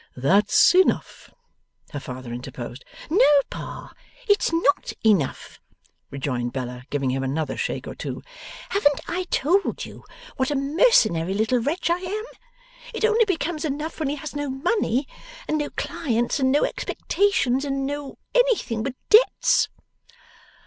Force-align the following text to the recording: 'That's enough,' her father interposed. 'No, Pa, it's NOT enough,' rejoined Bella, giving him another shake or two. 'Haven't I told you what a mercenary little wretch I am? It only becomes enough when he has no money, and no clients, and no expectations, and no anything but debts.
'That's 0.17 0.73
enough,' 0.73 1.29
her 1.91 1.99
father 1.99 2.33
interposed. 2.33 2.83
'No, 3.11 3.41
Pa, 3.51 3.93
it's 4.27 4.51
NOT 4.51 4.91
enough,' 5.05 5.59
rejoined 6.09 6.51
Bella, 6.53 6.85
giving 6.89 7.11
him 7.11 7.21
another 7.23 7.55
shake 7.55 7.87
or 7.87 7.93
two. 7.93 8.23
'Haven't 8.69 8.99
I 9.07 9.25
told 9.25 9.85
you 9.85 10.03
what 10.37 10.49
a 10.49 10.55
mercenary 10.55 11.35
little 11.35 11.59
wretch 11.59 11.91
I 11.91 11.99
am? 11.99 12.25
It 12.95 13.05
only 13.05 13.25
becomes 13.25 13.63
enough 13.63 13.99
when 13.99 14.09
he 14.09 14.15
has 14.15 14.35
no 14.35 14.49
money, 14.49 15.07
and 15.47 15.59
no 15.59 15.69
clients, 15.69 16.39
and 16.39 16.51
no 16.51 16.63
expectations, 16.65 17.63
and 17.63 17.85
no 17.85 18.17
anything 18.33 18.81
but 18.81 18.95
debts. 19.11 19.69